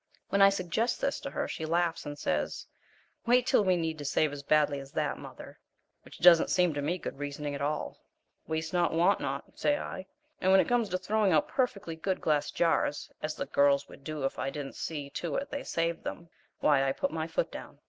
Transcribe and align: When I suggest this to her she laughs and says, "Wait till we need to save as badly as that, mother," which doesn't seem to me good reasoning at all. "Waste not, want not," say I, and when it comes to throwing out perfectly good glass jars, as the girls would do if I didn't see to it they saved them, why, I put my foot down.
When 0.29 0.41
I 0.41 0.49
suggest 0.49 0.99
this 0.99 1.19
to 1.19 1.29
her 1.29 1.47
she 1.47 1.63
laughs 1.63 2.07
and 2.07 2.17
says, 2.17 2.65
"Wait 3.27 3.45
till 3.45 3.63
we 3.63 3.75
need 3.77 3.99
to 3.99 4.03
save 4.05 4.33
as 4.33 4.41
badly 4.41 4.79
as 4.79 4.91
that, 4.93 5.19
mother," 5.19 5.59
which 6.01 6.17
doesn't 6.17 6.49
seem 6.49 6.73
to 6.73 6.81
me 6.81 6.97
good 6.97 7.19
reasoning 7.19 7.53
at 7.53 7.61
all. 7.61 7.99
"Waste 8.47 8.73
not, 8.73 8.93
want 8.93 9.19
not," 9.21 9.59
say 9.59 9.77
I, 9.77 10.07
and 10.41 10.51
when 10.51 10.59
it 10.59 10.67
comes 10.67 10.89
to 10.89 10.97
throwing 10.97 11.31
out 11.31 11.47
perfectly 11.47 11.95
good 11.95 12.19
glass 12.19 12.49
jars, 12.49 13.11
as 13.21 13.35
the 13.35 13.45
girls 13.45 13.87
would 13.89 14.03
do 14.03 14.23
if 14.25 14.39
I 14.39 14.49
didn't 14.49 14.73
see 14.73 15.07
to 15.11 15.35
it 15.35 15.51
they 15.51 15.63
saved 15.63 16.03
them, 16.03 16.29
why, 16.61 16.83
I 16.83 16.93
put 16.93 17.11
my 17.11 17.27
foot 17.27 17.51
down. 17.51 17.77